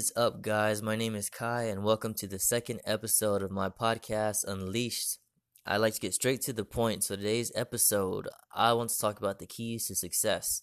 is 0.00 0.12
up, 0.16 0.40
guys? 0.40 0.80
My 0.80 0.96
name 0.96 1.14
is 1.14 1.28
Kai, 1.28 1.64
and 1.64 1.84
welcome 1.84 2.14
to 2.14 2.26
the 2.26 2.38
second 2.38 2.80
episode 2.86 3.42
of 3.42 3.50
my 3.50 3.68
podcast, 3.68 4.46
Unleashed. 4.48 5.18
I 5.66 5.76
like 5.76 5.92
to 5.92 6.00
get 6.00 6.14
straight 6.14 6.40
to 6.42 6.54
the 6.54 6.64
point, 6.64 7.04
so 7.04 7.16
today's 7.16 7.52
episode, 7.54 8.26
I 8.50 8.72
want 8.72 8.88
to 8.88 8.98
talk 8.98 9.18
about 9.18 9.40
the 9.40 9.46
keys 9.46 9.88
to 9.88 9.94
success. 9.94 10.62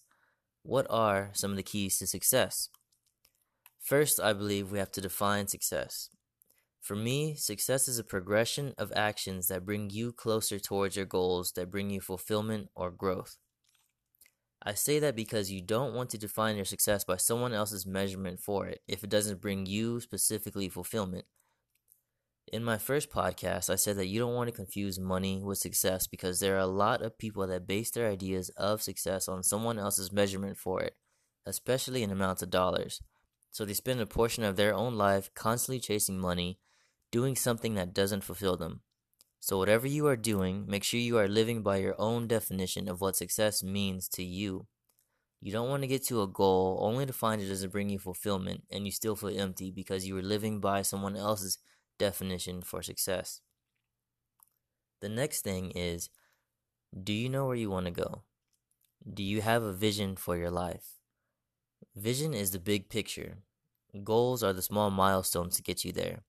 What 0.64 0.88
are 0.90 1.30
some 1.34 1.52
of 1.52 1.56
the 1.56 1.62
keys 1.62 1.98
to 1.98 2.08
success? 2.08 2.68
First, 3.80 4.18
I 4.18 4.32
believe 4.32 4.72
we 4.72 4.80
have 4.80 4.90
to 4.90 5.00
define 5.00 5.46
success. 5.46 6.08
For 6.80 6.96
me, 6.96 7.36
success 7.36 7.86
is 7.86 8.00
a 8.00 8.04
progression 8.04 8.74
of 8.76 8.92
actions 8.96 9.46
that 9.46 9.64
bring 9.64 9.88
you 9.88 10.10
closer 10.10 10.58
towards 10.58 10.96
your 10.96 11.06
goals, 11.06 11.52
that 11.52 11.70
bring 11.70 11.90
you 11.90 12.00
fulfillment 12.00 12.70
or 12.74 12.90
growth. 12.90 13.36
I 14.62 14.74
say 14.74 14.98
that 14.98 15.14
because 15.14 15.52
you 15.52 15.62
don't 15.62 15.94
want 15.94 16.10
to 16.10 16.18
define 16.18 16.56
your 16.56 16.64
success 16.64 17.04
by 17.04 17.16
someone 17.16 17.52
else's 17.52 17.86
measurement 17.86 18.40
for 18.40 18.66
it 18.66 18.80
if 18.88 19.04
it 19.04 19.10
doesn't 19.10 19.40
bring 19.40 19.66
you 19.66 20.00
specifically 20.00 20.68
fulfillment. 20.68 21.26
In 22.52 22.64
my 22.64 22.78
first 22.78 23.10
podcast, 23.10 23.70
I 23.70 23.76
said 23.76 23.96
that 23.98 24.06
you 24.06 24.18
don't 24.18 24.34
want 24.34 24.48
to 24.48 24.56
confuse 24.56 24.98
money 24.98 25.42
with 25.42 25.58
success 25.58 26.06
because 26.06 26.40
there 26.40 26.56
are 26.56 26.60
a 26.60 26.66
lot 26.66 27.02
of 27.02 27.18
people 27.18 27.46
that 27.46 27.66
base 27.66 27.90
their 27.90 28.10
ideas 28.10 28.48
of 28.50 28.82
success 28.82 29.28
on 29.28 29.42
someone 29.42 29.78
else's 29.78 30.12
measurement 30.12 30.56
for 30.56 30.80
it, 30.80 30.96
especially 31.46 32.02
in 32.02 32.10
amounts 32.10 32.42
of 32.42 32.50
dollars. 32.50 33.02
So 33.50 33.64
they 33.64 33.74
spend 33.74 34.00
a 34.00 34.06
portion 34.06 34.44
of 34.44 34.56
their 34.56 34.74
own 34.74 34.96
life 34.96 35.30
constantly 35.34 35.78
chasing 35.78 36.18
money, 36.18 36.58
doing 37.12 37.36
something 37.36 37.74
that 37.74 37.94
doesn't 37.94 38.24
fulfill 38.24 38.56
them. 38.56 38.80
So, 39.40 39.58
whatever 39.58 39.86
you 39.86 40.06
are 40.06 40.16
doing, 40.16 40.64
make 40.68 40.84
sure 40.84 41.00
you 41.00 41.18
are 41.18 41.28
living 41.28 41.62
by 41.62 41.78
your 41.78 41.94
own 41.98 42.26
definition 42.28 42.88
of 42.88 43.00
what 43.00 43.16
success 43.16 43.62
means 43.62 44.08
to 44.10 44.22
you. 44.22 44.66
You 45.40 45.52
don't 45.52 45.68
want 45.68 45.82
to 45.82 45.88
get 45.88 46.04
to 46.06 46.22
a 46.22 46.28
goal 46.28 46.78
only 46.82 47.06
to 47.06 47.12
find 47.12 47.40
it 47.42 47.48
doesn't 47.48 47.72
bring 47.72 47.90
you 47.90 47.98
fulfillment 47.98 48.64
and 48.70 48.86
you 48.86 48.92
still 48.92 49.16
feel 49.16 49.38
empty 49.40 49.70
because 49.70 50.06
you 50.06 50.14
were 50.14 50.22
living 50.22 50.60
by 50.60 50.82
someone 50.82 51.16
else's 51.16 51.58
definition 51.98 52.62
for 52.62 52.82
success. 52.82 53.40
The 55.00 55.08
next 55.08 55.42
thing 55.42 55.72
is 55.72 56.08
do 57.04 57.12
you 57.12 57.28
know 57.28 57.46
where 57.46 57.56
you 57.56 57.70
want 57.70 57.86
to 57.86 57.92
go? 57.92 58.24
Do 59.12 59.22
you 59.22 59.42
have 59.42 59.62
a 59.62 59.72
vision 59.72 60.16
for 60.16 60.36
your 60.36 60.50
life? 60.50 60.98
Vision 61.96 62.32
is 62.32 62.50
the 62.52 62.58
big 62.58 62.88
picture. 62.88 63.42
Goals 64.02 64.42
are 64.42 64.54
the 64.54 64.62
small 64.62 64.90
milestones 64.90 65.56
to 65.56 65.62
get 65.62 65.84
you 65.84 65.92
there. 65.92 66.22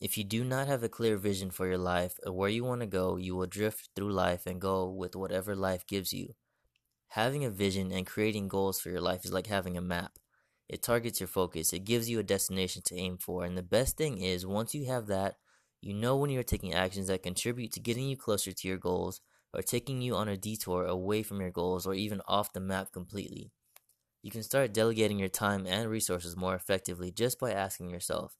If 0.00 0.16
you 0.18 0.24
do 0.24 0.44
not 0.44 0.68
have 0.68 0.82
a 0.82 0.88
clear 0.88 1.16
vision 1.18 1.50
for 1.50 1.66
your 1.66 1.78
life 1.78 2.18
or 2.24 2.32
where 2.32 2.48
you 2.48 2.64
want 2.64 2.80
to 2.80 2.86
go, 2.86 3.16
you 3.16 3.36
will 3.36 3.46
drift 3.46 3.90
through 3.94 4.12
life 4.12 4.46
and 4.46 4.60
go 4.60 4.88
with 4.88 5.16
whatever 5.16 5.54
life 5.54 5.86
gives 5.86 6.12
you. 6.12 6.34
Having 7.08 7.44
a 7.44 7.50
vision 7.50 7.92
and 7.92 8.06
creating 8.06 8.48
goals 8.48 8.80
for 8.80 8.90
your 8.90 9.00
life 9.00 9.24
is 9.24 9.32
like 9.32 9.46
having 9.48 9.76
a 9.76 9.82
map. 9.82 10.18
It 10.68 10.82
targets 10.82 11.20
your 11.20 11.28
focus, 11.28 11.72
it 11.72 11.84
gives 11.84 12.10
you 12.10 12.18
a 12.18 12.24
destination 12.24 12.82
to 12.86 12.96
aim 12.96 13.18
for, 13.18 13.44
and 13.44 13.56
the 13.56 13.62
best 13.62 13.96
thing 13.96 14.18
is 14.18 14.46
once 14.46 14.74
you 14.74 14.86
have 14.86 15.06
that, 15.08 15.36
you 15.80 15.94
know 15.94 16.16
when 16.16 16.30
you're 16.30 16.42
taking 16.42 16.74
actions 16.74 17.06
that 17.08 17.22
contribute 17.22 17.72
to 17.72 17.80
getting 17.80 18.08
you 18.08 18.16
closer 18.16 18.52
to 18.52 18.68
your 18.68 18.78
goals 18.78 19.20
or 19.54 19.62
taking 19.62 20.02
you 20.02 20.16
on 20.16 20.28
a 20.28 20.36
detour 20.36 20.84
away 20.84 21.22
from 21.22 21.40
your 21.40 21.50
goals 21.50 21.86
or 21.86 21.94
even 21.94 22.20
off 22.26 22.52
the 22.52 22.60
map 22.60 22.92
completely. 22.92 23.52
You 24.22 24.30
can 24.30 24.42
start 24.42 24.74
delegating 24.74 25.18
your 25.18 25.28
time 25.28 25.66
and 25.66 25.88
resources 25.88 26.36
more 26.36 26.54
effectively 26.54 27.12
just 27.12 27.38
by 27.38 27.52
asking 27.52 27.90
yourself, 27.90 28.36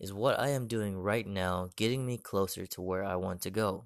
is 0.00 0.12
what 0.12 0.40
I 0.40 0.48
am 0.48 0.66
doing 0.66 0.96
right 0.96 1.26
now 1.26 1.68
getting 1.76 2.06
me 2.06 2.16
closer 2.16 2.66
to 2.66 2.80
where 2.80 3.04
I 3.04 3.16
want 3.16 3.42
to 3.42 3.50
go? 3.50 3.84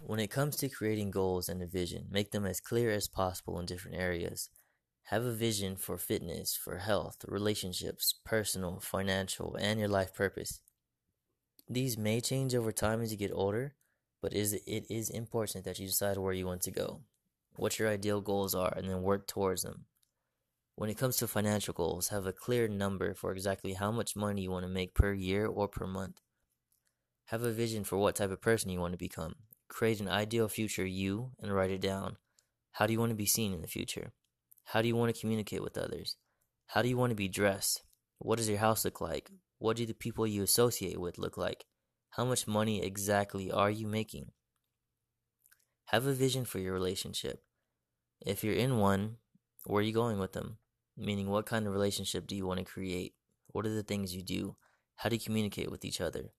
When 0.00 0.20
it 0.20 0.30
comes 0.30 0.56
to 0.56 0.68
creating 0.68 1.10
goals 1.10 1.48
and 1.48 1.60
a 1.60 1.66
vision, 1.66 2.06
make 2.10 2.30
them 2.30 2.46
as 2.46 2.60
clear 2.60 2.90
as 2.92 3.08
possible 3.08 3.58
in 3.58 3.66
different 3.66 3.96
areas. 3.96 4.48
Have 5.06 5.24
a 5.24 5.32
vision 5.32 5.76
for 5.76 5.98
fitness, 5.98 6.54
for 6.56 6.78
health, 6.78 7.24
relationships, 7.26 8.14
personal, 8.24 8.78
financial, 8.78 9.56
and 9.56 9.80
your 9.80 9.88
life 9.88 10.14
purpose. 10.14 10.60
These 11.68 11.98
may 11.98 12.20
change 12.20 12.54
over 12.54 12.70
time 12.70 13.02
as 13.02 13.10
you 13.10 13.18
get 13.18 13.32
older, 13.32 13.74
but 14.22 14.32
it 14.32 14.86
is 14.88 15.10
important 15.10 15.64
that 15.64 15.78
you 15.78 15.86
decide 15.86 16.18
where 16.18 16.32
you 16.32 16.46
want 16.46 16.62
to 16.62 16.70
go, 16.70 17.00
what 17.56 17.78
your 17.78 17.88
ideal 17.88 18.20
goals 18.20 18.54
are, 18.54 18.72
and 18.76 18.88
then 18.88 19.02
work 19.02 19.26
towards 19.26 19.62
them. 19.62 19.86
When 20.78 20.90
it 20.90 20.96
comes 20.96 21.16
to 21.16 21.26
financial 21.26 21.74
goals, 21.74 22.10
have 22.10 22.24
a 22.24 22.32
clear 22.32 22.68
number 22.68 23.12
for 23.12 23.32
exactly 23.32 23.72
how 23.72 23.90
much 23.90 24.14
money 24.14 24.42
you 24.42 24.52
want 24.52 24.64
to 24.64 24.70
make 24.70 24.94
per 24.94 25.12
year 25.12 25.44
or 25.44 25.66
per 25.66 25.88
month. 25.88 26.20
Have 27.26 27.42
a 27.42 27.50
vision 27.50 27.82
for 27.82 27.96
what 27.96 28.14
type 28.14 28.30
of 28.30 28.40
person 28.40 28.70
you 28.70 28.78
want 28.78 28.92
to 28.92 28.96
become. 28.96 29.34
Create 29.68 29.98
an 29.98 30.08
ideal 30.08 30.46
future 30.46 30.86
you 30.86 31.32
and 31.40 31.52
write 31.52 31.72
it 31.72 31.80
down. 31.80 32.16
How 32.70 32.86
do 32.86 32.92
you 32.92 33.00
want 33.00 33.10
to 33.10 33.16
be 33.16 33.26
seen 33.26 33.52
in 33.52 33.60
the 33.60 33.66
future? 33.66 34.12
How 34.66 34.80
do 34.80 34.86
you 34.86 34.94
want 34.94 35.12
to 35.12 35.20
communicate 35.20 35.64
with 35.64 35.76
others? 35.76 36.14
How 36.68 36.82
do 36.82 36.88
you 36.88 36.96
want 36.96 37.10
to 37.10 37.16
be 37.16 37.26
dressed? 37.26 37.82
What 38.20 38.36
does 38.36 38.48
your 38.48 38.58
house 38.58 38.84
look 38.84 39.00
like? 39.00 39.32
What 39.58 39.78
do 39.78 39.84
the 39.84 39.94
people 39.94 40.28
you 40.28 40.44
associate 40.44 41.00
with 41.00 41.18
look 41.18 41.36
like? 41.36 41.64
How 42.10 42.24
much 42.24 42.46
money 42.46 42.84
exactly 42.84 43.50
are 43.50 43.68
you 43.68 43.88
making? 43.88 44.30
Have 45.86 46.06
a 46.06 46.12
vision 46.12 46.44
for 46.44 46.60
your 46.60 46.72
relationship. 46.72 47.42
If 48.24 48.44
you're 48.44 48.54
in 48.54 48.78
one, 48.78 49.16
where 49.64 49.80
are 49.80 49.84
you 49.84 49.92
going 49.92 50.20
with 50.20 50.34
them? 50.34 50.58
Meaning, 50.98 51.30
what 51.30 51.46
kind 51.46 51.66
of 51.66 51.72
relationship 51.72 52.26
do 52.26 52.34
you 52.34 52.44
want 52.44 52.58
to 52.58 52.64
create? 52.64 53.14
What 53.46 53.64
are 53.64 53.74
the 53.74 53.84
things 53.84 54.14
you 54.14 54.22
do? 54.22 54.56
How 54.96 55.08
do 55.08 55.14
you 55.14 55.20
communicate 55.20 55.70
with 55.70 55.84
each 55.84 56.00
other? 56.00 56.32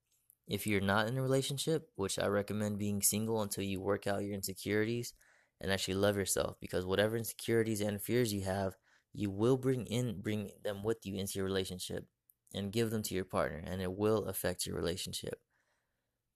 If 0.48 0.68
you're 0.68 0.82
not 0.82 1.08
in 1.08 1.18
a 1.18 1.22
relationship, 1.22 1.90
which 1.96 2.20
I 2.20 2.26
recommend 2.26 2.78
being 2.78 3.02
single 3.02 3.42
until 3.42 3.64
you 3.64 3.80
work 3.80 4.06
out 4.06 4.24
your 4.24 4.34
insecurities 4.34 5.14
and 5.62 5.72
actually 5.72 5.94
love 5.94 6.18
yourself, 6.18 6.58
because 6.60 6.86
whatever 6.86 7.16
insecurities 7.16 7.80
and 7.80 8.02
fears 8.02 8.34
you 8.34 8.42
have, 8.42 8.76
you 9.14 9.30
will 9.30 9.58
bring 9.58 9.86
in 9.86 10.22
bring 10.22 10.52
them 10.64 10.84
with 10.84 11.06
you 11.06 11.16
into 11.16 11.40
your 11.40 11.46
relationship 11.46 12.06
and 12.54 12.72
give 12.72 12.90
them 12.90 13.04
to 13.04 13.16
your 13.16 13.26
partner, 13.26 13.64
and 13.66 13.82
it 13.82 13.94
will 13.94 14.26
affect 14.26 14.66
your 14.66 14.76
relationship. 14.76 15.40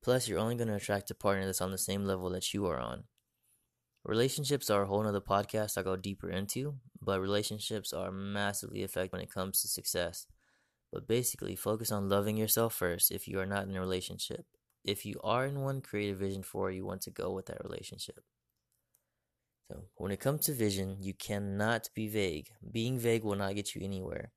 Plus, 0.01 0.28
you're 0.28 0.39
only 0.39 0.56
going 0.56 0.67
to 0.67 0.75
attract 0.75 1.12
a 1.12 1.16
partner 1.16 1.45
that's 1.45 1.62
on 1.62 1.72
the 1.72 1.78
same 1.78 2.06
level 2.06 2.29
that 2.29 2.53
you 2.53 2.66
are 2.67 2.79
on. 2.79 3.03
Relationships 4.05 4.69
are 4.69 4.83
a 4.83 4.87
whole 4.87 5.01
nother 5.01 5.21
podcast 5.21 5.77
I 5.77 5.81
go 5.81 5.95
deeper 5.95 6.29
into, 6.29 6.75
but 7.01 7.21
relationships 7.21 7.93
are 7.93 8.11
massively 8.11 8.83
affected 8.83 9.13
when 9.13 9.21
it 9.21 9.31
comes 9.31 9.61
to 9.61 9.69
success. 9.69 10.25
But 10.91 11.07
basically, 11.07 11.55
focus 11.55 11.89
on 11.89 12.09
loving 12.09 12.35
yourself 12.35 12.75
first 12.75 13.11
if 13.11 13.29
you 13.29 13.39
are 13.39 13.45
not 13.45 13.67
in 13.67 13.75
a 13.77 13.79
relationship. 13.79 14.45
If 14.83 15.05
you 15.05 15.21
are 15.23 15.45
in 15.45 15.61
one, 15.61 15.79
create 15.79 16.11
a 16.11 16.15
vision 16.15 16.43
for 16.43 16.63
where 16.63 16.71
you 16.71 16.85
want 16.85 17.01
to 17.03 17.11
go 17.11 17.31
with 17.31 17.45
that 17.45 17.63
relationship. 17.63 18.19
So, 19.71 19.85
when 19.95 20.11
it 20.11 20.19
comes 20.19 20.45
to 20.45 20.53
vision, 20.53 20.97
you 20.99 21.13
cannot 21.13 21.89
be 21.95 22.09
vague. 22.09 22.49
Being 22.69 22.99
vague 22.99 23.23
will 23.23 23.37
not 23.37 23.55
get 23.55 23.73
you 23.73 23.81
anywhere. 23.81 24.33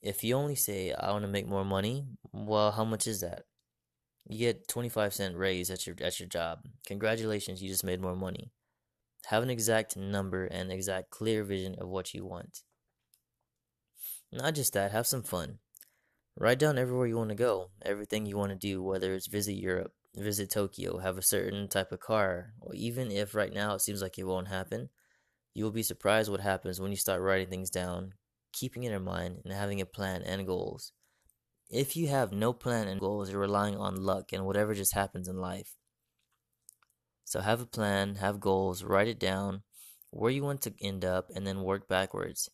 If 0.00 0.24
you 0.24 0.34
only 0.34 0.56
say, 0.56 0.94
I 0.94 1.10
want 1.10 1.24
to 1.24 1.28
make 1.28 1.46
more 1.46 1.64
money, 1.64 2.06
well, 2.32 2.70
how 2.70 2.84
much 2.84 3.06
is 3.06 3.20
that? 3.20 3.42
You 4.26 4.38
get 4.38 4.66
25 4.68 5.12
cent 5.12 5.36
raise 5.36 5.70
at 5.70 5.86
your 5.86 5.96
at 6.00 6.18
your 6.18 6.28
job. 6.28 6.60
Congratulations, 6.86 7.62
you 7.62 7.68
just 7.68 7.84
made 7.84 8.00
more 8.00 8.16
money. 8.16 8.52
Have 9.26 9.42
an 9.42 9.50
exact 9.50 9.96
number 9.96 10.44
and 10.46 10.72
exact 10.72 11.10
clear 11.10 11.44
vision 11.44 11.76
of 11.78 11.88
what 11.88 12.14
you 12.14 12.24
want. 12.24 12.62
Not 14.32 14.54
just 14.54 14.72
that, 14.72 14.92
have 14.92 15.06
some 15.06 15.22
fun. 15.22 15.58
Write 16.36 16.58
down 16.58 16.78
everywhere 16.78 17.06
you 17.06 17.16
want 17.16 17.30
to 17.30 17.34
go, 17.36 17.70
everything 17.82 18.26
you 18.26 18.36
want 18.36 18.50
to 18.50 18.56
do, 18.56 18.82
whether 18.82 19.12
it's 19.14 19.26
visit 19.26 19.54
Europe, 19.54 19.92
visit 20.16 20.50
Tokyo, 20.50 20.98
have 20.98 21.18
a 21.18 21.22
certain 21.22 21.68
type 21.68 21.92
of 21.92 22.00
car, 22.00 22.54
or 22.60 22.74
even 22.74 23.10
if 23.10 23.34
right 23.34 23.52
now 23.52 23.74
it 23.74 23.80
seems 23.80 24.00
like 24.00 24.18
it 24.18 24.26
won't 24.26 24.48
happen, 24.48 24.88
you 25.54 25.64
will 25.64 25.72
be 25.72 25.82
surprised 25.82 26.30
what 26.30 26.40
happens 26.40 26.80
when 26.80 26.90
you 26.90 26.96
start 26.96 27.20
writing 27.20 27.48
things 27.48 27.70
down, 27.70 28.14
keeping 28.52 28.84
it 28.84 28.92
in 28.92 29.02
mind, 29.02 29.40
and 29.44 29.52
having 29.52 29.80
a 29.80 29.86
plan 29.86 30.22
and 30.22 30.46
goals. 30.46 30.92
If 31.68 31.96
you 31.96 32.08
have 32.08 32.32
no 32.32 32.52
plan 32.52 32.88
and 32.88 33.00
goals, 33.00 33.30
you're 33.30 33.40
relying 33.40 33.76
on 33.76 34.02
luck 34.02 34.32
and 34.32 34.46
whatever 34.46 34.74
just 34.74 34.94
happens 34.94 35.28
in 35.28 35.36
life. 35.36 35.76
So 37.30 37.38
have 37.40 37.60
a 37.60 37.64
plan, 37.64 38.16
have 38.16 38.40
goals, 38.40 38.82
write 38.82 39.06
it 39.06 39.20
down, 39.20 39.62
where 40.10 40.32
you 40.32 40.42
want 40.42 40.62
to 40.62 40.74
end 40.82 41.04
up, 41.04 41.30
and 41.32 41.46
then 41.46 41.62
work 41.62 41.86
backwards. 41.86 42.50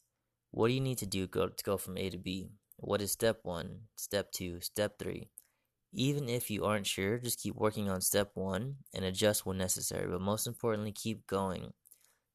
What 0.50 0.68
do 0.68 0.74
you 0.74 0.82
need 0.82 0.98
to 0.98 1.06
do 1.06 1.26
go, 1.26 1.48
to 1.48 1.64
go 1.64 1.78
from 1.78 1.96
A 1.96 2.10
to 2.10 2.18
B? 2.18 2.50
What 2.76 3.00
is 3.00 3.10
step 3.10 3.38
one, 3.42 3.84
step 3.96 4.32
two, 4.32 4.60
step 4.60 4.98
three? 4.98 5.30
Even 5.94 6.28
if 6.28 6.50
you 6.50 6.66
aren't 6.66 6.86
sure, 6.86 7.16
just 7.16 7.40
keep 7.40 7.54
working 7.54 7.88
on 7.88 8.02
step 8.02 8.32
one 8.34 8.74
and 8.92 9.02
adjust 9.02 9.46
when 9.46 9.56
necessary. 9.56 10.06
But 10.10 10.20
most 10.20 10.46
importantly, 10.46 10.92
keep 10.92 11.26
going. 11.26 11.72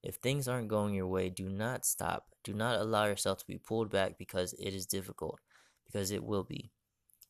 If 0.01 0.15
things 0.15 0.47
aren't 0.47 0.67
going 0.67 0.95
your 0.95 1.05
way, 1.05 1.29
do 1.29 1.47
not 1.47 1.85
stop. 1.85 2.25
Do 2.43 2.55
not 2.55 2.81
allow 2.81 3.05
yourself 3.05 3.37
to 3.37 3.45
be 3.45 3.59
pulled 3.59 3.91
back 3.91 4.17
because 4.17 4.53
it 4.53 4.73
is 4.73 4.87
difficult, 4.87 5.37
because 5.85 6.09
it 6.09 6.23
will 6.23 6.43
be. 6.43 6.71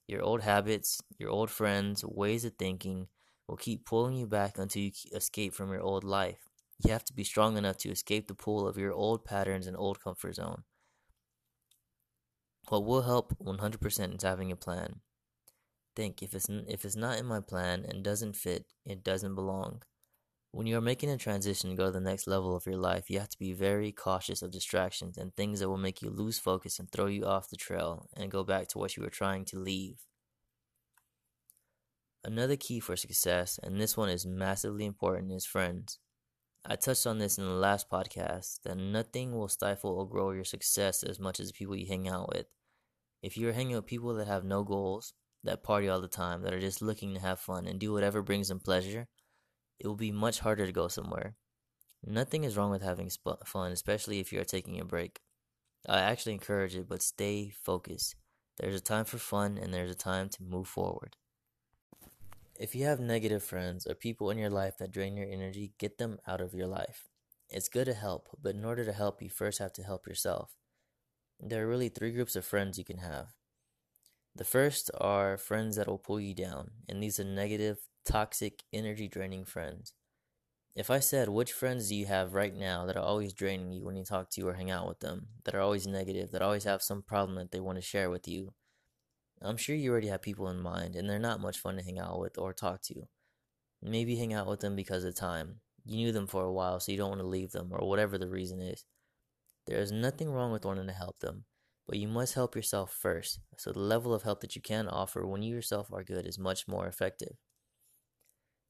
Your 0.08 0.22
old 0.22 0.40
habits, 0.40 1.02
your 1.20 1.32
old 1.32 1.50
friends, 1.50 2.06
ways 2.06 2.46
of 2.46 2.54
thinking, 2.58 3.10
will 3.52 3.58
keep 3.58 3.86
pulling 3.86 4.16
you 4.16 4.26
back 4.26 4.58
until 4.58 4.82
you 4.82 4.92
escape 5.14 5.54
from 5.54 5.74
your 5.74 5.82
old 5.82 6.06
life. 6.06 6.48
You 6.86 6.94
have 6.94 7.04
to 7.04 7.14
be 7.14 7.26
strong 7.26 7.58
enough 7.58 7.76
to 7.80 7.92
escape 7.92 8.30
the 8.30 8.34
pull 8.34 8.66
of 8.66 8.78
your 8.78 8.94
old 8.94 9.26
patterns 9.26 9.68
and 9.68 9.76
old 9.76 10.02
comfort 10.02 10.36
zone. 10.36 10.64
What 12.70 12.86
will 12.86 13.02
help 13.02 13.38
100% 13.44 14.16
is 14.16 14.24
having 14.24 14.54
a 14.54 14.56
plan. 14.56 15.02
Think 15.98 16.24
if 16.24 16.34
it's 16.34 16.48
if 16.50 16.86
it's 16.86 16.96
not 16.96 17.20
in 17.20 17.26
my 17.26 17.42
plan 17.42 17.84
and 17.86 18.02
doesn't 18.02 18.38
fit, 18.38 18.68
it 18.86 19.04
doesn't 19.04 19.36
belong. 19.36 19.82
When 20.52 20.66
you 20.66 20.78
are 20.78 20.88
making 20.90 21.10
a 21.10 21.18
transition 21.18 21.72
to 21.72 21.76
go 21.76 21.88
to 21.88 21.92
the 21.92 22.00
next 22.00 22.28
level 22.28 22.56
of 22.56 22.66
your 22.66 22.78
life, 22.78 23.10
you 23.10 23.20
have 23.20 23.30
to 23.30 23.40
be 23.40 23.52
very 23.52 23.92
cautious 23.92 24.42
of 24.42 24.52
distractions 24.52 25.18
and 25.18 25.36
things 25.36 25.60
that 25.60 25.68
will 25.68 25.78
make 25.78 26.02
you 26.02 26.10
lose 26.10 26.40
focus 26.40 26.80
and 26.80 26.90
throw 26.90 27.08
you 27.08 27.26
off 27.26 27.50
the 27.50 27.58
trail 27.58 28.08
and 28.16 28.32
go 28.32 28.46
back 28.46 28.70
to 28.70 28.78
what 28.78 28.96
you 28.96 29.04
were 29.04 29.10
trying 29.10 29.44
to 29.46 29.60
leave. 29.60 29.98
Another 32.24 32.56
key 32.56 32.80
for 32.80 32.96
success, 32.96 33.60
and 33.64 33.82
this 33.82 33.98
one 33.98 34.10
is 34.10 34.28
massively 34.28 34.86
important, 34.86 35.32
is 35.32 35.46
friends. 35.46 35.98
I 36.64 36.76
touched 36.76 37.08
on 37.08 37.18
this 37.18 37.40
in 37.40 37.46
the 37.46 37.52
last 37.52 37.90
podcast 37.90 38.60
that 38.64 38.78
nothing 38.78 39.36
will 39.36 39.48
stifle 39.48 39.90
or 39.90 40.08
grow 40.08 40.30
your 40.30 40.44
success 40.44 41.02
as 41.02 41.20
much 41.20 41.40
as 41.40 41.48
the 41.48 41.54
people 41.54 41.76
you 41.76 41.88
hang 41.88 42.08
out 42.08 42.30
with. 42.32 42.46
If 43.24 43.38
you're 43.38 43.54
hanging 43.54 43.76
with 43.76 43.88
people 43.88 44.14
that 44.14 44.28
have 44.28 44.44
no 44.44 44.64
goals, 44.64 45.14
that 45.44 45.64
party 45.64 45.90
all 45.90 46.00
the 46.00 46.08
time, 46.08 46.44
that 46.44 46.54
are 46.54 46.60
just 46.60 46.84
looking 46.84 47.16
to 47.16 47.20
have 47.20 47.40
fun 47.40 47.66
and 47.66 47.80
do 47.80 47.92
whatever 47.92 48.22
brings 48.22 48.50
them 48.50 48.60
pleasure, 48.60 49.08
it 49.80 49.88
will 49.88 49.96
be 49.96 50.12
much 50.12 50.42
harder 50.42 50.68
to 50.68 50.72
go 50.72 50.88
somewhere. 50.88 51.36
Nothing 52.04 52.44
is 52.44 52.56
wrong 52.56 52.70
with 52.70 52.84
having 52.84 53.10
fun, 53.46 53.72
especially 53.72 54.20
if 54.20 54.32
you 54.32 54.40
are 54.40 54.46
taking 54.46 54.80
a 54.80 54.86
break. 54.86 55.22
I 55.90 56.02
actually 56.02 56.34
encourage 56.34 56.76
it, 56.76 56.88
but 56.88 57.02
stay 57.02 57.50
focused. 57.50 58.16
There's 58.60 58.76
a 58.76 58.80
time 58.80 59.06
for 59.06 59.18
fun 59.18 59.58
and 59.58 59.74
there's 59.74 59.90
a 59.90 59.96
time 59.96 60.30
to 60.30 60.44
move 60.44 60.68
forward. 60.68 61.16
If 62.62 62.76
you 62.76 62.86
have 62.86 63.00
negative 63.00 63.42
friends 63.42 63.88
or 63.88 63.96
people 63.96 64.30
in 64.30 64.38
your 64.38 64.52
life 64.52 64.78
that 64.78 64.92
drain 64.92 65.18
your 65.18 65.26
energy, 65.28 65.74
get 65.80 65.98
them 65.98 66.20
out 66.28 66.42
of 66.42 66.54
your 66.54 66.68
life. 66.68 67.08
It's 67.50 67.68
good 67.68 67.86
to 67.86 67.96
help, 67.96 68.28
but 68.40 68.54
in 68.54 68.64
order 68.64 68.86
to 68.86 68.94
help, 68.94 69.20
you 69.20 69.32
first 69.32 69.58
have 69.58 69.74
to 69.74 69.84
help 69.84 70.06
yourself. 70.06 70.52
There 71.40 71.64
are 71.64 71.68
really 71.68 71.90
three 71.90 72.12
groups 72.12 72.36
of 72.36 72.46
friends 72.46 72.78
you 72.78 72.86
can 72.86 73.00
have. 73.00 73.30
The 74.36 74.44
first 74.44 74.92
are 75.00 75.38
friends 75.38 75.76
that 75.76 75.88
will 75.88 75.98
pull 75.98 76.20
you 76.20 76.36
down, 76.36 76.70
and 76.88 77.02
these 77.02 77.20
are 77.20 77.24
negative, 77.24 77.80
toxic, 78.06 78.62
energy 78.72 79.08
draining 79.08 79.44
friends. 79.44 79.96
If 80.76 80.92
I 80.92 81.00
said, 81.00 81.30
which 81.30 81.54
friends 81.54 81.90
do 81.90 81.96
you 81.96 82.06
have 82.06 82.36
right 82.36 82.56
now 82.56 82.86
that 82.86 82.96
are 82.96 83.04
always 83.04 83.34
draining 83.34 83.72
you 83.72 83.84
when 83.84 83.96
you 83.96 84.06
talk 84.06 84.30
to 84.30 84.40
you 84.40 84.48
or 84.48 84.54
hang 84.54 84.70
out 84.70 84.88
with 84.88 85.00
them, 85.00 85.30
that 85.46 85.56
are 85.56 85.62
always 85.62 85.88
negative, 85.88 86.30
that 86.30 86.44
always 86.44 86.66
have 86.66 86.84
some 86.84 87.02
problem 87.02 87.38
that 87.38 87.52
they 87.52 87.60
want 87.60 87.80
to 87.80 87.82
share 87.82 88.12
with 88.12 88.28
you, 88.28 88.54
I'm 89.44 89.58
sure 89.58 89.76
you 89.76 89.92
already 89.92 90.08
have 90.08 90.22
people 90.22 90.50
in 90.50 90.62
mind, 90.62 90.96
and 90.96 91.10
they're 91.10 91.20
not 91.20 91.42
much 91.42 91.60
fun 91.60 91.78
to 91.78 91.84
hang 91.84 92.00
out 92.00 92.20
with 92.20 92.38
or 92.38 92.54
talk 92.54 92.82
to. 92.84 93.08
Maybe 93.82 94.16
hang 94.16 94.34
out 94.34 94.48
with 94.48 94.60
them 94.60 94.76
because 94.76 95.04
of 95.04 95.16
time. 95.16 95.62
You 95.84 95.98
knew 95.98 96.12
them 96.12 96.28
for 96.28 96.44
a 96.44 96.54
while, 96.54 96.80
so 96.80 96.92
you 96.92 96.98
don't 96.98 97.10
want 97.10 97.22
to 97.22 97.28
leave 97.28 97.52
them, 97.52 97.70
or 97.72 97.88
whatever 97.90 98.18
the 98.18 98.30
reason 98.30 98.62
is. 98.62 98.86
There 99.66 99.80
is 99.80 99.92
nothing 99.92 100.30
wrong 100.30 100.52
with 100.52 100.66
wanting 100.66 100.88
to 100.88 100.94
help 100.94 101.20
them, 101.20 101.46
but 101.88 101.98
you 101.98 102.08
must 102.08 102.36
help 102.36 102.56
yourself 102.56 102.94
first, 102.94 103.40
so 103.58 103.72
the 103.72 103.80
level 103.80 104.14
of 104.14 104.24
help 104.24 104.42
that 104.42 104.56
you 104.56 104.62
can 104.62 104.88
offer 104.88 105.26
when 105.26 105.42
you 105.42 105.56
yourself 105.56 105.92
are 105.92 106.04
good 106.04 106.28
is 106.28 106.38
much 106.38 106.68
more 106.68 106.88
effective. 106.88 107.38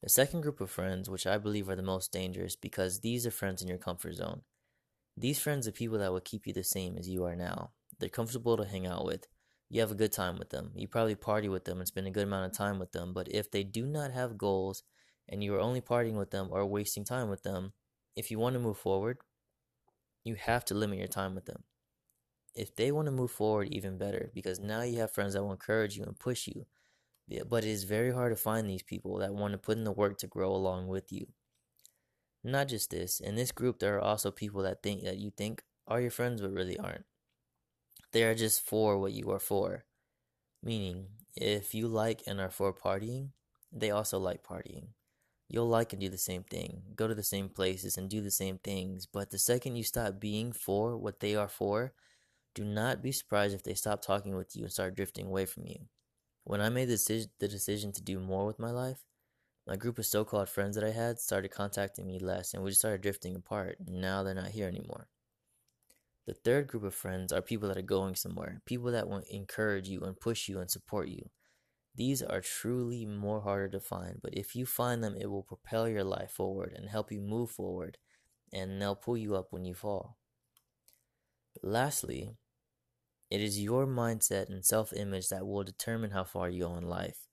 The 0.02 0.08
second 0.08 0.40
group 0.40 0.60
of 0.60 0.70
friends, 0.70 1.08
which 1.08 1.26
I 1.26 1.38
believe 1.38 1.68
are 1.68 1.76
the 1.76 1.82
most 1.82 2.12
dangerous, 2.12 2.56
because 2.56 3.00
these 3.00 3.26
are 3.26 3.30
friends 3.30 3.62
in 3.62 3.68
your 3.68 3.78
comfort 3.78 4.14
zone. 4.14 4.42
These 5.16 5.38
friends 5.38 5.68
are 5.68 5.72
people 5.72 5.98
that 5.98 6.12
will 6.12 6.20
keep 6.20 6.46
you 6.46 6.52
the 6.52 6.64
same 6.64 6.96
as 6.96 7.08
you 7.08 7.24
are 7.24 7.36
now. 7.36 7.72
They're 7.98 8.08
comfortable 8.08 8.56
to 8.56 8.64
hang 8.64 8.86
out 8.86 9.04
with, 9.04 9.26
you 9.72 9.80
have 9.80 9.90
a 9.90 9.94
good 9.94 10.12
time 10.12 10.38
with 10.38 10.50
them. 10.50 10.70
You 10.74 10.86
probably 10.86 11.14
party 11.14 11.48
with 11.48 11.64
them 11.64 11.78
and 11.78 11.88
spend 11.88 12.06
a 12.06 12.10
good 12.10 12.26
amount 12.26 12.44
of 12.44 12.52
time 12.52 12.78
with 12.78 12.92
them. 12.92 13.14
But 13.14 13.28
if 13.30 13.50
they 13.50 13.64
do 13.64 13.86
not 13.86 14.12
have 14.12 14.36
goals 14.36 14.82
and 15.30 15.42
you 15.42 15.54
are 15.54 15.60
only 15.60 15.80
partying 15.80 16.18
with 16.18 16.30
them 16.30 16.48
or 16.50 16.66
wasting 16.66 17.04
time 17.04 17.30
with 17.30 17.42
them, 17.42 17.72
if 18.14 18.30
you 18.30 18.38
want 18.38 18.52
to 18.52 18.60
move 18.60 18.76
forward, 18.76 19.16
you 20.24 20.34
have 20.34 20.62
to 20.66 20.74
limit 20.74 20.98
your 20.98 21.08
time 21.08 21.34
with 21.34 21.46
them. 21.46 21.64
If 22.54 22.76
they 22.76 22.92
want 22.92 23.06
to 23.06 23.12
move 23.12 23.30
forward, 23.30 23.68
even 23.70 23.96
better, 23.96 24.30
because 24.34 24.60
now 24.60 24.82
you 24.82 24.98
have 24.98 25.10
friends 25.10 25.32
that 25.32 25.42
will 25.42 25.52
encourage 25.52 25.96
you 25.96 26.04
and 26.04 26.18
push 26.18 26.46
you. 26.46 26.66
But 27.48 27.64
it 27.64 27.70
is 27.70 27.84
very 27.84 28.12
hard 28.12 28.32
to 28.32 28.36
find 28.36 28.68
these 28.68 28.82
people 28.82 29.16
that 29.20 29.32
want 29.32 29.52
to 29.52 29.58
put 29.58 29.78
in 29.78 29.84
the 29.84 29.90
work 29.90 30.18
to 30.18 30.26
grow 30.26 30.52
along 30.54 30.88
with 30.88 31.10
you. 31.10 31.28
Not 32.44 32.68
just 32.68 32.90
this, 32.90 33.20
in 33.20 33.36
this 33.36 33.52
group, 33.52 33.78
there 33.78 33.96
are 33.96 34.02
also 34.02 34.30
people 34.30 34.62
that 34.64 34.82
think 34.82 35.02
that 35.04 35.16
you 35.16 35.30
think 35.30 35.62
are 35.88 36.02
your 36.02 36.10
friends 36.10 36.42
but 36.42 36.52
really 36.52 36.78
aren't. 36.78 37.06
They 38.12 38.24
are 38.24 38.34
just 38.34 38.60
for 38.60 38.98
what 38.98 39.12
you 39.12 39.30
are 39.30 39.38
for. 39.38 39.84
Meaning, 40.62 41.06
if 41.34 41.74
you 41.74 41.88
like 41.88 42.22
and 42.26 42.40
are 42.40 42.50
for 42.50 42.72
partying, 42.72 43.30
they 43.72 43.90
also 43.90 44.18
like 44.18 44.42
partying. 44.44 44.88
You'll 45.48 45.68
like 45.68 45.92
and 45.92 46.00
do 46.00 46.08
the 46.08 46.18
same 46.18 46.44
thing, 46.44 46.82
go 46.96 47.08
to 47.08 47.14
the 47.14 47.22
same 47.22 47.48
places 47.48 47.98
and 47.98 48.08
do 48.08 48.20
the 48.20 48.30
same 48.30 48.58
things, 48.58 49.06
but 49.06 49.30
the 49.30 49.38
second 49.38 49.76
you 49.76 49.84
stop 49.84 50.20
being 50.20 50.52
for 50.52 50.96
what 50.96 51.20
they 51.20 51.34
are 51.34 51.48
for, 51.48 51.92
do 52.54 52.64
not 52.64 53.02
be 53.02 53.12
surprised 53.12 53.54
if 53.54 53.62
they 53.62 53.74
stop 53.74 54.02
talking 54.02 54.34
with 54.36 54.56
you 54.56 54.64
and 54.64 54.72
start 54.72 54.94
drifting 54.94 55.26
away 55.26 55.46
from 55.46 55.66
you. 55.66 55.80
When 56.44 56.60
I 56.60 56.68
made 56.68 56.86
the 56.86 56.94
decision, 56.94 57.30
the 57.38 57.48
decision 57.48 57.92
to 57.92 58.02
do 58.02 58.18
more 58.18 58.46
with 58.46 58.58
my 58.58 58.70
life, 58.70 59.04
my 59.66 59.76
group 59.76 59.98
of 59.98 60.06
so 60.06 60.24
called 60.24 60.48
friends 60.48 60.74
that 60.76 60.84
I 60.84 60.90
had 60.90 61.18
started 61.18 61.50
contacting 61.50 62.06
me 62.06 62.18
less 62.18 62.54
and 62.54 62.62
we 62.62 62.70
just 62.70 62.80
started 62.80 63.00
drifting 63.02 63.36
apart. 63.36 63.76
Now 63.86 64.22
they're 64.22 64.34
not 64.34 64.48
here 64.48 64.68
anymore. 64.68 65.08
The 66.26 66.34
third 66.34 66.68
group 66.68 66.84
of 66.84 66.94
friends 66.94 67.32
are 67.32 67.42
people 67.42 67.68
that 67.68 67.76
are 67.76 67.82
going 67.82 68.14
somewhere, 68.14 68.62
people 68.64 68.92
that 68.92 69.08
will 69.08 69.22
encourage 69.30 69.88
you 69.88 70.02
and 70.02 70.18
push 70.18 70.48
you 70.48 70.60
and 70.60 70.70
support 70.70 71.08
you. 71.08 71.30
These 71.94 72.22
are 72.22 72.40
truly 72.40 73.04
more 73.04 73.40
harder 73.42 73.68
to 73.70 73.80
find, 73.80 74.20
but 74.22 74.34
if 74.34 74.54
you 74.56 74.64
find 74.64 75.02
them, 75.02 75.16
it 75.18 75.26
will 75.26 75.42
propel 75.42 75.88
your 75.88 76.04
life 76.04 76.30
forward 76.30 76.72
and 76.74 76.88
help 76.88 77.12
you 77.12 77.20
move 77.20 77.50
forward, 77.50 77.98
and 78.52 78.80
they'll 78.80 78.94
pull 78.94 79.16
you 79.16 79.34
up 79.34 79.48
when 79.50 79.64
you 79.64 79.74
fall. 79.74 80.16
Lastly, 81.62 82.36
it 83.30 83.40
is 83.40 83.60
your 83.60 83.86
mindset 83.86 84.48
and 84.48 84.64
self 84.64 84.92
image 84.92 85.28
that 85.28 85.46
will 85.46 85.64
determine 85.64 86.12
how 86.12 86.24
far 86.24 86.48
you 86.48 86.60
go 86.62 86.76
in 86.76 86.88
life. 86.88 87.26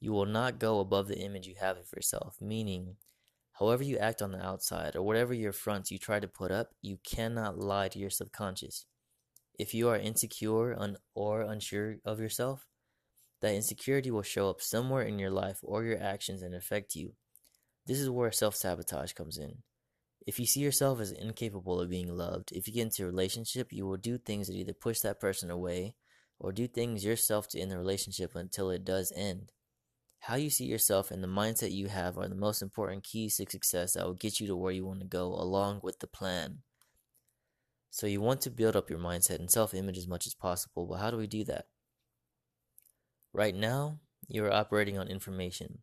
You 0.00 0.12
will 0.12 0.26
not 0.26 0.58
go 0.58 0.80
above 0.80 1.08
the 1.08 1.18
image 1.18 1.46
you 1.46 1.56
have 1.60 1.76
of 1.76 1.90
yourself, 1.94 2.36
meaning 2.40 2.96
However, 3.58 3.82
you 3.82 3.98
act 3.98 4.22
on 4.22 4.30
the 4.30 4.44
outside, 4.44 4.94
or 4.94 5.02
whatever 5.02 5.34
your 5.34 5.52
fronts 5.52 5.90
you 5.90 5.98
try 5.98 6.20
to 6.20 6.28
put 6.28 6.52
up, 6.52 6.74
you 6.80 6.98
cannot 7.04 7.58
lie 7.58 7.88
to 7.88 7.98
your 7.98 8.10
subconscious. 8.10 8.86
If 9.58 9.74
you 9.74 9.88
are 9.88 9.96
insecure 9.96 10.78
un- 10.78 10.98
or 11.14 11.40
unsure 11.40 11.96
of 12.04 12.20
yourself, 12.20 12.66
that 13.40 13.54
insecurity 13.54 14.10
will 14.10 14.22
show 14.22 14.48
up 14.48 14.60
somewhere 14.60 15.02
in 15.02 15.18
your 15.18 15.30
life 15.30 15.58
or 15.62 15.84
your 15.84 16.00
actions 16.00 16.42
and 16.42 16.54
affect 16.54 16.94
you. 16.94 17.14
This 17.86 17.98
is 17.98 18.10
where 18.10 18.30
self 18.30 18.54
sabotage 18.54 19.12
comes 19.12 19.38
in. 19.38 19.62
If 20.26 20.38
you 20.38 20.46
see 20.46 20.60
yourself 20.60 21.00
as 21.00 21.10
incapable 21.10 21.80
of 21.80 21.90
being 21.90 22.14
loved, 22.14 22.52
if 22.52 22.68
you 22.68 22.74
get 22.74 22.82
into 22.82 23.04
a 23.04 23.06
relationship, 23.06 23.72
you 23.72 23.86
will 23.86 23.96
do 23.96 24.18
things 24.18 24.46
that 24.46 24.56
either 24.56 24.74
push 24.74 25.00
that 25.00 25.20
person 25.20 25.50
away 25.50 25.94
or 26.38 26.52
do 26.52 26.68
things 26.68 27.04
yourself 27.04 27.48
to 27.48 27.60
end 27.60 27.72
the 27.72 27.78
relationship 27.78 28.36
until 28.36 28.70
it 28.70 28.84
does 28.84 29.12
end. 29.16 29.50
How 30.20 30.34
you 30.34 30.50
see 30.50 30.64
yourself 30.64 31.10
and 31.10 31.22
the 31.22 31.28
mindset 31.28 31.72
you 31.72 31.88
have 31.88 32.18
are 32.18 32.28
the 32.28 32.34
most 32.34 32.60
important 32.60 33.04
keys 33.04 33.36
to 33.36 33.46
success 33.48 33.94
that 33.94 34.04
will 34.04 34.14
get 34.14 34.40
you 34.40 34.46
to 34.48 34.56
where 34.56 34.72
you 34.72 34.84
want 34.84 35.00
to 35.00 35.06
go, 35.06 35.28
along 35.28 35.80
with 35.82 36.00
the 36.00 36.06
plan. 36.06 36.58
So, 37.90 38.06
you 38.06 38.20
want 38.20 38.42
to 38.42 38.50
build 38.50 38.76
up 38.76 38.90
your 38.90 38.98
mindset 38.98 39.38
and 39.38 39.50
self 39.50 39.72
image 39.72 39.96
as 39.96 40.06
much 40.06 40.26
as 40.26 40.34
possible, 40.34 40.86
but 40.86 40.98
how 40.98 41.10
do 41.10 41.16
we 41.16 41.26
do 41.26 41.44
that? 41.44 41.66
Right 43.32 43.54
now, 43.54 44.00
you 44.26 44.44
are 44.44 44.52
operating 44.52 44.98
on 44.98 45.08
information. 45.08 45.78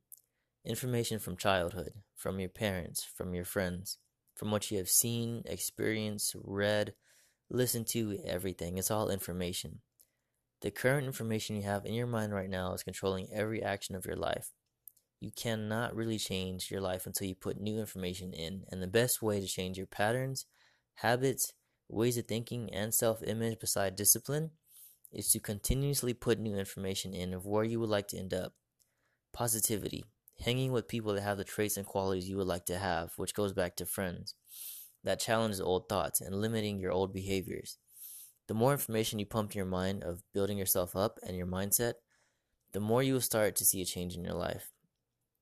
Information 0.63 1.19
from 1.19 1.37
childhood, 1.37 1.93
from 2.15 2.39
your 2.39 2.49
parents, 2.49 3.03
from 3.03 3.33
your 3.33 3.45
friends, 3.45 3.97
from 4.35 4.51
what 4.51 4.69
you 4.69 4.77
have 4.77 4.89
seen, 4.89 5.43
experienced, 5.45 6.35
read, 6.43 6.93
listened 7.49 7.87
to, 7.87 8.19
everything. 8.25 8.77
It's 8.77 8.91
all 8.91 9.09
information. 9.09 9.79
The 10.65 10.71
current 10.71 11.05
information 11.05 11.55
you 11.55 11.61
have 11.61 11.85
in 11.85 11.93
your 11.93 12.07
mind 12.07 12.33
right 12.33 12.49
now 12.49 12.73
is 12.73 12.81
controlling 12.81 13.31
every 13.31 13.61
action 13.61 13.95
of 13.95 14.07
your 14.07 14.15
life. 14.15 14.49
You 15.19 15.29
cannot 15.29 15.95
really 15.95 16.17
change 16.17 16.71
your 16.71 16.81
life 16.81 17.05
until 17.05 17.27
you 17.27 17.35
put 17.35 17.59
new 17.61 17.77
information 17.77 18.33
in, 18.33 18.63
and 18.71 18.81
the 18.81 18.87
best 18.87 19.21
way 19.21 19.39
to 19.39 19.45
change 19.45 19.77
your 19.77 19.85
patterns, 19.85 20.47
habits, 20.95 21.53
ways 21.87 22.17
of 22.17 22.25
thinking, 22.25 22.73
and 22.73 22.95
self 22.95 23.21
image 23.21 23.59
beside 23.59 23.95
discipline 23.95 24.53
is 25.11 25.31
to 25.33 25.39
continuously 25.39 26.15
put 26.15 26.39
new 26.39 26.57
information 26.57 27.13
in 27.13 27.35
of 27.35 27.45
where 27.45 27.63
you 27.63 27.79
would 27.79 27.89
like 27.89 28.07
to 28.07 28.17
end 28.17 28.33
up. 28.33 28.53
Positivity, 29.33 30.03
hanging 30.39 30.71
with 30.71 30.87
people 30.87 31.13
that 31.13 31.21
have 31.21 31.37
the 31.37 31.43
traits 31.43 31.77
and 31.77 31.85
qualities 31.85 32.27
you 32.27 32.37
would 32.37 32.47
like 32.47 32.65
to 32.65 32.79
have, 32.79 33.11
which 33.17 33.35
goes 33.35 33.53
back 33.53 33.75
to 33.75 33.85
friends, 33.85 34.33
that 35.03 35.19
challenges 35.19 35.61
old 35.61 35.87
thoughts 35.87 36.21
and 36.21 36.41
limiting 36.41 36.79
your 36.79 36.91
old 36.91 37.13
behaviors. 37.13 37.77
The 38.47 38.53
more 38.53 38.73
information 38.73 39.17
you 39.17 39.25
pump 39.25 39.51
to 39.51 39.57
your 39.57 39.65
mind 39.65 40.03
of 40.03 40.21
building 40.31 40.57
yourself 40.57 40.95
up 40.95 41.19
and 41.25 41.35
your 41.35 41.47
mindset, 41.47 41.95
the 42.73 42.79
more 42.79 43.01
you 43.01 43.13
will 43.13 43.21
start 43.21 43.55
to 43.55 43.65
see 43.65 43.81
a 43.81 43.85
change 43.85 44.15
in 44.15 44.23
your 44.23 44.35
life. 44.35 44.71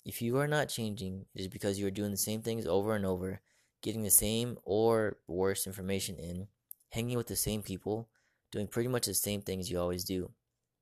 If 0.06 0.22
you 0.22 0.38
are 0.38 0.48
not 0.48 0.70
changing, 0.70 1.26
it 1.36 1.42
is 1.42 1.48
because 1.50 1.78
you 1.78 1.88
are 1.88 1.92
doing 1.92 2.12
the 2.12 2.18
same 2.18 2.42
things 2.42 2.66
over 2.66 2.96
and 2.96 3.06
over, 3.06 3.42
getting 3.82 4.04
the 4.04 4.10
same 4.10 4.58
or 4.64 5.18
worse 5.28 5.68
information 5.68 6.18
in, 6.18 6.48
hanging 6.90 7.18
with 7.18 7.28
the 7.28 7.36
same 7.36 7.62
people, 7.62 8.10
doing 8.52 8.68
pretty 8.68 8.88
much 8.88 9.06
the 9.06 9.14
same 9.14 9.42
things 9.42 9.70
you 9.70 9.80
always 9.80 10.06
do. 10.06 10.32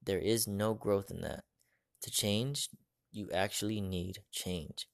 There 0.04 0.20
is 0.20 0.48
no 0.48 0.76
growth 0.76 1.10
in 1.10 1.22
that. 1.22 1.44
To 2.02 2.12
change, 2.12 2.70
you 3.12 3.30
actually 3.34 3.82
need 3.82 4.20
change. 4.32 4.88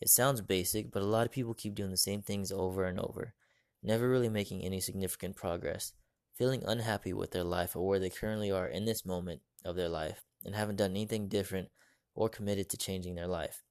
It 0.00 0.10
sounds 0.10 0.42
basic, 0.42 0.90
but 0.90 1.02
a 1.02 1.06
lot 1.06 1.26
of 1.26 1.32
people 1.32 1.54
keep 1.54 1.74
doing 1.74 1.90
the 1.90 1.96
same 1.96 2.20
things 2.20 2.52
over 2.52 2.84
and 2.84 3.00
over, 3.00 3.34
never 3.82 4.08
really 4.08 4.28
making 4.28 4.62
any 4.62 4.80
significant 4.80 5.36
progress 5.36 5.92
feeling 6.36 6.62
unhappy 6.66 7.12
with 7.12 7.30
their 7.30 7.44
life 7.44 7.74
or 7.74 7.86
where 7.86 7.98
they 7.98 8.10
currently 8.10 8.50
are 8.50 8.66
in 8.66 8.84
this 8.84 9.06
moment 9.06 9.40
of 9.64 9.74
their 9.76 9.88
life 9.88 10.24
and 10.44 10.54
haven't 10.54 10.76
done 10.76 10.90
anything 10.90 11.28
different 11.28 11.68
or 12.14 12.28
committed 12.28 12.68
to 12.70 12.76
changing 12.76 13.14
their 13.14 13.26
life. 13.26 13.62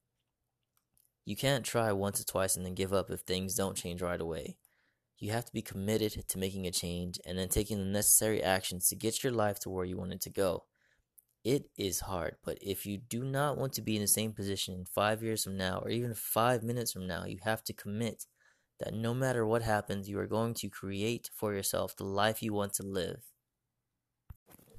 You 1.24 1.36
can't 1.36 1.64
try 1.64 1.92
once 1.92 2.20
or 2.20 2.24
twice 2.24 2.56
and 2.56 2.64
then 2.64 2.74
give 2.74 2.92
up 2.92 3.10
if 3.10 3.20
things 3.20 3.54
don't 3.54 3.76
change 3.76 4.02
right 4.02 4.20
away. 4.20 4.56
You 5.18 5.32
have 5.32 5.44
to 5.46 5.52
be 5.52 5.62
committed 5.62 6.24
to 6.28 6.38
making 6.38 6.66
a 6.66 6.70
change 6.70 7.18
and 7.24 7.38
then 7.38 7.48
taking 7.48 7.78
the 7.78 7.84
necessary 7.84 8.42
actions 8.42 8.88
to 8.88 8.96
get 8.96 9.24
your 9.24 9.32
life 9.32 9.58
to 9.60 9.70
where 9.70 9.84
you 9.84 9.96
want 9.96 10.12
it 10.12 10.20
to 10.22 10.30
go. 10.30 10.64
It 11.42 11.70
is 11.78 12.00
hard, 12.00 12.36
but 12.44 12.58
if 12.60 12.84
you 12.86 12.98
do 12.98 13.24
not 13.24 13.56
want 13.56 13.72
to 13.74 13.82
be 13.82 13.94
in 13.94 14.02
the 14.02 14.08
same 14.08 14.32
position 14.32 14.84
five 14.84 15.22
years 15.22 15.44
from 15.44 15.56
now 15.56 15.78
or 15.78 15.90
even 15.90 16.12
five 16.12 16.62
minutes 16.62 16.92
from 16.92 17.06
now, 17.06 17.24
you 17.24 17.38
have 17.42 17.62
to 17.64 17.72
commit 17.72 18.26
that 18.80 18.94
no 18.94 19.14
matter 19.14 19.46
what 19.46 19.62
happens, 19.62 20.08
you 20.08 20.18
are 20.18 20.26
going 20.26 20.54
to 20.54 20.68
create 20.68 21.30
for 21.34 21.54
yourself 21.54 21.96
the 21.96 22.04
life 22.04 22.42
you 22.42 22.52
want 22.52 22.74
to 22.74 22.82
live. 22.82 23.22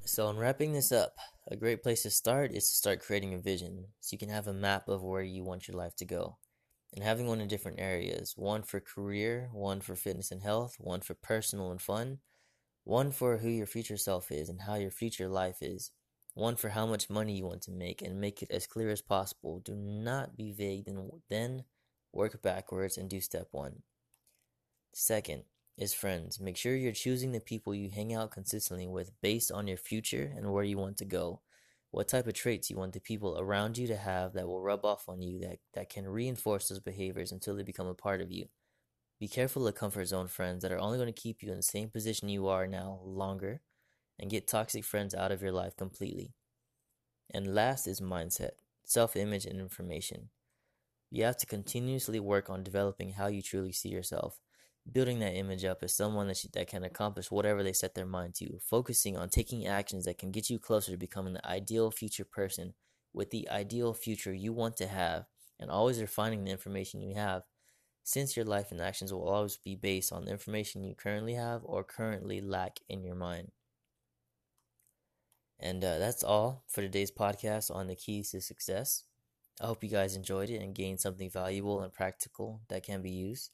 So, 0.06 0.30
in 0.30 0.38
wrapping 0.38 0.74
this 0.74 0.92
up, 0.92 1.18
a 1.50 1.56
great 1.56 1.84
place 1.84 2.04
to 2.04 2.10
start 2.10 2.52
is 2.52 2.70
to 2.70 2.76
start 2.76 3.02
creating 3.02 3.34
a 3.34 3.40
vision 3.40 3.88
so 4.00 4.14
you 4.14 4.18
can 4.18 4.30
have 4.30 4.48
a 4.48 4.54
map 4.54 4.88
of 4.88 5.04
where 5.04 5.22
you 5.22 5.44
want 5.44 5.68
your 5.68 5.78
life 5.78 5.96
to 5.98 6.06
go. 6.06 6.38
And 6.96 7.04
having 7.04 7.28
one 7.28 7.42
in 7.42 7.48
different 7.48 7.80
areas 7.80 8.34
one 8.38 8.64
for 8.64 8.80
career, 8.80 9.50
one 9.52 9.82
for 9.82 9.96
fitness 9.96 10.32
and 10.32 10.42
health, 10.42 10.76
one 10.80 11.02
for 11.02 11.14
personal 11.14 11.72
and 11.72 11.82
fun, 11.82 12.20
one 12.86 13.12
for 13.12 13.38
who 13.38 13.50
your 13.50 13.66
future 13.66 13.98
self 13.98 14.32
is 14.32 14.48
and 14.48 14.62
how 14.62 14.76
your 14.76 14.92
future 14.92 15.28
life 15.28 15.58
is 15.62 15.92
one 16.38 16.56
for 16.56 16.70
how 16.70 16.86
much 16.86 17.10
money 17.10 17.36
you 17.36 17.46
want 17.46 17.64
to 17.64 17.72
make 17.72 18.02
and 18.04 18.22
make 18.22 18.44
it 18.44 18.52
as 18.52 18.68
clear 18.68 18.92
as 18.92 19.02
possible. 19.02 19.60
Do 19.60 19.76
not 19.76 20.38
be 20.38 20.54
vague, 20.54 20.88
and 20.88 21.10
then 21.30 21.64
work 22.18 22.42
backwards 22.42 22.98
and 22.98 23.10
do 23.10 23.22
step 23.22 23.48
one. 23.52 23.84
Second 24.92 25.44
is 25.78 25.94
friends. 25.94 26.40
Make 26.40 26.58
sure 26.58 26.76
you're 26.76 26.92
choosing 26.92 27.32
the 27.32 27.40
people 27.40 27.76
you 27.76 27.92
hang 27.92 28.14
out 28.14 28.32
consistently 28.32 28.88
with 28.88 29.12
based 29.22 29.52
on 29.52 29.68
your 29.68 29.78
future 29.78 30.34
and 30.36 30.52
where 30.52 30.64
you 30.64 30.78
want 30.78 30.98
to 30.98 31.06
go. 31.06 31.42
What 31.92 32.08
type 32.08 32.28
of 32.28 32.34
traits 32.34 32.70
you 32.70 32.76
want 32.76 32.94
the 32.94 33.00
people 33.00 33.38
around 33.40 33.78
you 33.78 33.88
to 33.88 33.96
have 33.96 34.34
that 34.34 34.48
will 34.48 34.62
rub 34.62 34.84
off 34.84 35.08
on 35.08 35.22
you 35.22 35.40
that, 35.42 35.60
that 35.76 35.90
can 35.90 36.08
reinforce 36.08 36.68
those 36.68 36.80
behaviors 36.80 37.32
until 37.32 37.56
they 37.56 37.64
become 37.64 37.88
a 37.88 37.94
part 37.94 38.20
of 38.20 38.32
you. 38.32 38.48
Be 39.20 39.28
careful 39.28 39.68
of 39.68 39.76
comfort 39.76 40.06
zone 40.06 40.28
friends 40.28 40.64
that 40.64 40.72
are 40.72 40.80
only 40.80 40.98
going 40.98 41.14
to 41.14 41.22
keep 41.22 41.42
you 41.42 41.52
in 41.52 41.58
the 41.58 41.64
same 41.64 41.90
position 41.90 42.30
you 42.30 42.48
are 42.48 42.68
now 42.68 43.00
longer 43.04 43.62
and 44.20 44.30
get 44.30 44.48
toxic 44.48 44.84
friends 44.84 45.14
out 45.14 45.32
of 45.32 45.42
your 45.42 45.52
life 45.52 45.78
completely. 45.78 46.34
And 47.32 47.54
last 47.54 47.88
is 47.88 48.02
mindset, 48.02 48.52
self 48.84 49.16
image, 49.16 49.46
and 49.46 49.60
information. 49.60 50.30
You 51.10 51.24
have 51.24 51.38
to 51.38 51.46
continuously 51.46 52.20
work 52.20 52.50
on 52.50 52.64
developing 52.64 53.14
how 53.14 53.28
you 53.28 53.42
truly 53.42 53.72
see 53.72 53.90
yourself, 53.90 54.40
building 54.92 55.20
that 55.20 55.36
image 55.36 55.64
up 55.64 55.80
as 55.82 55.96
someone 55.96 56.28
that, 56.28 56.44
you, 56.44 56.50
that 56.54 56.68
can 56.68 56.84
accomplish 56.84 57.32
whatever 57.32 57.64
they 57.64 57.74
set 57.74 57.96
their 57.96 58.06
mind 58.06 58.36
to, 58.36 58.60
focusing 58.60 59.16
on 59.16 59.30
taking 59.30 59.66
actions 59.66 60.06
that 60.06 60.18
can 60.18 60.32
get 60.32 60.50
you 60.50 60.60
closer 60.60 60.92
to 60.92 60.98
becoming 60.98 61.34
the 61.34 61.48
ideal 61.48 61.92
future 61.92 62.26
person 62.26 62.74
with 63.14 63.32
the 63.32 63.50
ideal 63.50 63.94
future 63.94 64.34
you 64.34 64.52
want 64.52 64.76
to 64.78 64.88
have, 64.88 65.26
and 65.60 65.72
always 65.72 66.02
refining 66.02 66.44
the 66.44 66.52
information 66.52 67.02
you 67.02 67.16
have. 67.16 67.44
Since 68.04 68.38
your 68.38 68.46
life 68.46 68.72
and 68.72 68.80
actions 68.80 69.12
will 69.12 69.28
always 69.28 69.58
be 69.58 69.76
based 69.76 70.14
on 70.14 70.26
the 70.26 70.32
information 70.32 70.84
you 70.84 70.96
currently 70.96 71.34
have 71.34 71.62
or 71.64 71.84
currently 71.84 72.42
lack 72.42 72.80
in 72.88 73.04
your 73.04 73.16
mind. 73.16 73.52
And 75.60 75.84
uh, 75.84 75.98
that's 75.98 76.24
all 76.24 76.64
for 76.68 76.82
today's 76.82 77.12
podcast 77.12 77.74
on 77.74 77.88
the 77.88 77.96
keys 77.96 78.32
to 78.32 78.42
success. 78.42 79.04
I 79.60 79.68
hope 79.68 79.84
you 79.84 79.90
guys 79.90 80.16
enjoyed 80.16 80.50
it 80.50 80.62
and 80.62 80.76
gained 80.76 81.00
something 81.00 81.30
valuable 81.30 81.82
and 81.82 81.92
practical 81.92 82.62
that 82.70 82.84
can 82.84 83.02
be 83.02 83.12
used. 83.12 83.52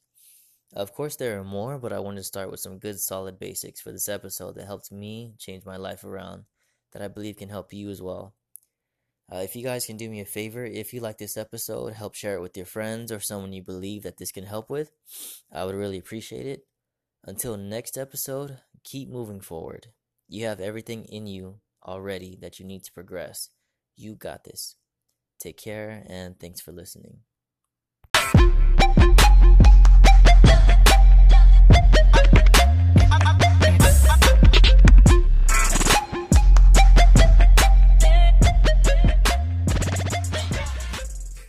Of 0.74 0.92
course, 0.92 1.16
there 1.16 1.38
are 1.38 1.44
more, 1.44 1.78
but 1.78 1.92
I 1.92 2.00
wanted 2.00 2.18
to 2.18 2.24
start 2.24 2.50
with 2.50 2.60
some 2.60 2.78
good 2.78 3.00
solid 3.00 3.38
basics 3.38 3.80
for 3.80 3.92
this 3.92 4.08
episode 4.08 4.56
that 4.56 4.66
helped 4.66 4.90
me 4.90 5.34
change 5.38 5.64
my 5.64 5.76
life 5.76 6.04
around 6.04 6.44
that 6.92 7.02
I 7.02 7.08
believe 7.08 7.36
can 7.36 7.48
help 7.48 7.72
you 7.72 7.90
as 7.90 8.02
well. 8.02 8.34
Uh, 9.32 9.38
if 9.38 9.56
you 9.56 9.62
guys 9.62 9.86
can 9.86 9.96
do 9.96 10.10
me 10.10 10.20
a 10.20 10.24
favor, 10.24 10.64
if 10.64 10.92
you 10.92 11.00
like 11.00 11.18
this 11.18 11.36
episode, 11.36 11.94
help 11.94 12.14
share 12.14 12.34
it 12.34 12.42
with 12.42 12.56
your 12.56 12.66
friends 12.66 13.10
or 13.10 13.20
someone 13.20 13.52
you 13.52 13.62
believe 13.62 14.02
that 14.02 14.18
this 14.18 14.32
can 14.32 14.44
help 14.44 14.68
with. 14.68 14.90
I 15.50 15.64
would 15.64 15.74
really 15.74 15.98
appreciate 15.98 16.46
it. 16.46 16.66
Until 17.24 17.56
next 17.56 17.96
episode, 17.96 18.58
keep 18.82 19.08
moving 19.08 19.40
forward. 19.40 19.88
You 20.28 20.44
have 20.46 20.60
everything 20.60 21.04
in 21.06 21.26
you 21.26 21.60
already 21.82 22.36
that 22.42 22.58
you 22.58 22.66
need 22.66 22.84
to 22.84 22.92
progress. 22.92 23.48
You 23.96 24.14
got 24.14 24.44
this. 24.44 24.76
Take 25.44 25.58
care 25.58 26.02
and 26.08 26.40
thanks 26.40 26.62
for 26.62 26.72
listening. 26.72 27.18